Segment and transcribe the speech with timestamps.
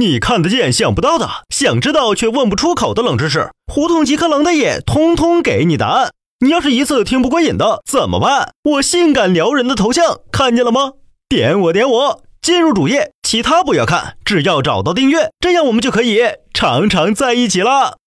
[0.00, 6.12] 你看得见想不到的，想知道却问不出口的冷知识，胡同即刻冷的也通通给你答案。
[6.38, 8.54] 你要是一次听不过瘾的怎么办？
[8.64, 10.92] 我性感撩人的头像看见了吗？
[11.28, 16.22] 点我点我，进入主页，其他不要看，只要找到订阅，这样我们就可以
[16.54, 17.98] 常常在一起了。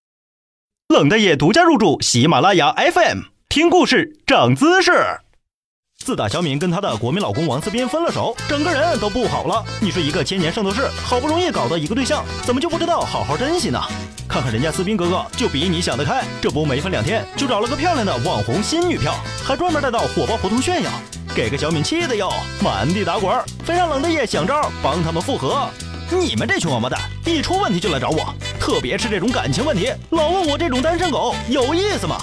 [0.87, 5.19] 冷的也独家入驻喜马拉雅 FM，听故事长姿势。
[6.03, 9.63] 自打小敏跟她的国民老公王思斌分了手，整个人都不好了。
[9.79, 13.81] 你说一个千年圣斗士，好不容易搞到一个对象，怎么就不知道好好珍惜呢？
[14.27, 20.91] 看看人家思斌哥哥就比你想得开，这不没分两天就找了个漂亮的网红新女票，还专门带到火爆胡同炫耀，
[21.33, 22.29] 给个小敏气的哟，
[22.61, 23.33] 满地打滚，
[23.63, 25.69] 非让冷的夜想招帮他们复合。
[26.11, 32.17] 你们这群王八蛋，一出问题就来找我，特别是这种感情问题，老问我这种单身狗有意思吗？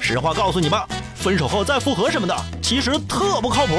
[0.00, 0.88] 实话告诉你吧。
[1.20, 3.74] 分手后再复合什么的，其实特不靠谱。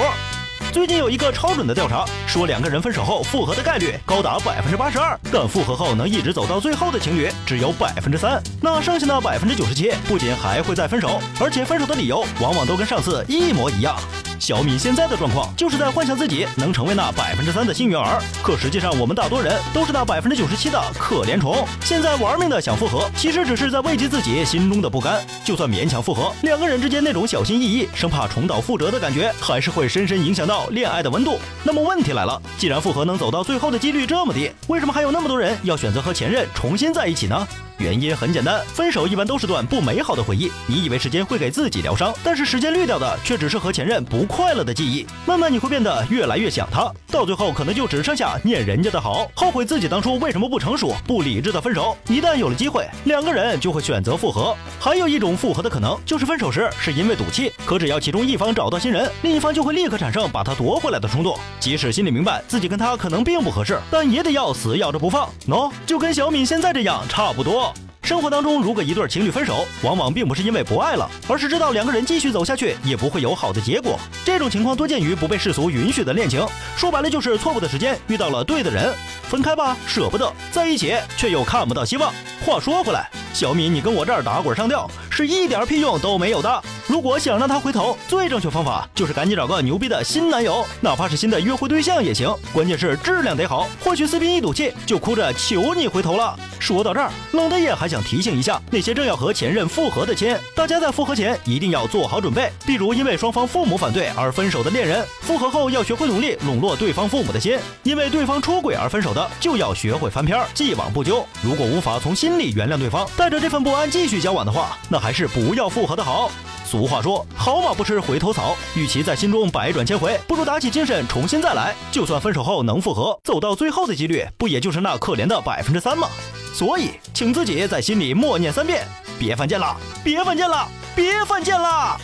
[0.72, 8.42] 最近有一个超准的调查，说两个人分手后复合的概率高达百分之八十二，但复合后能一直走到最后的情侣只有百分之三。
[8.62, 13.98] 那剩下的百分之九十七，不仅还会再分手，而且分手的理由往往都跟上次一模一样。
[14.42, 21.64] 小米现在的状况，就是在幻想自己能成为那百分之三的幸运儿，可实际上我们大多人都是那百分之九十七的可怜虫。
[21.84, 25.24] 现在玩命的想复合，其实只是在慰藉自己心中的不甘。
[25.46, 31.38] 就算勉强复合，两个人之间那种小心翼翼、生怕重蹈覆辙的感觉，还是会深深影响到恋爱的温度。
[31.62, 37.48] 那么问题来了，既然复合能走到最后的几率这么低，为什么还有那么多人要选择和前任重新在一起呢？
[37.82, 40.52] 原因很简单，分手一般都是段不美好的回忆。
[40.68, 45.06] 你以为时间会给自己疗伤，但是时间滤掉的却只是和前任不快乐的记忆。
[45.26, 51.98] 慢慢你会变得越来越想他，到最后可能就只剩下念人家的好，后悔自己当初为什么不成熟、不理智的分手。
[52.08, 54.56] 一旦有了机会，两个人就会选择复合。
[54.80, 61.38] 还有一种复合的可能，就是分手时是因为赌气，可只要其中一方找到新人，另一方就会立刻产生把他夺回来的冲动。
[61.60, 65.30] 即使心里明白自己跟他可能并不合适，但也得要死咬着不放。
[65.48, 67.71] 喏，就跟小敏现在这样差不多。
[68.12, 73.98] 生活当中，如果一对情侣分手，往往并不是因为不爱了，而是知道两个人继续走下去也不会有好的结果。
[74.26, 78.94] 这种情况多见于不被世俗允许的恋情，说白了就是错误的时间遇到了对的人，
[79.30, 82.14] 分开吧舍不得，在一起却又看不到希望。
[82.46, 86.64] 话说回来，小米，你跟我这儿打滚上吊是一点屁用都没有的。
[86.92, 93.66] 如果想让他回头，最正确方法就是赶紧找个牛逼的新男友，哪怕是新的约会对象也行，关键是质量得好。
[93.82, 96.38] 或许四斌一赌气就哭着求你回头了。
[96.60, 102.52] 说到这儿，冷大爷还想提醒一下那些正要和前任复合的亲，大家在复合前一定要做好准备。
[102.66, 111.26] 比如因为双方父母反对而分手的恋人，复合后要学会努力笼络对方父母的心；因为对方出轨而分手的，就要学会翻篇，既往不咎。
[111.42, 116.30] 如果无法从心里原谅对方，带着这份不安继续交往的话，那还是不要复合的好。
[116.72, 118.56] 俗话说，好马不吃回头草。
[118.78, 121.76] 与其在心中百转千回，不如打起精神重新再来。
[121.92, 126.08] 就算分手后能复合，走到最后的几率，不也就是那可怜的百分之三吗？
[126.54, 128.88] 所以，请自己在心里默念三遍：
[129.20, 130.66] 别犯贱了，别犯贱了，
[130.96, 132.00] 别犯贱了。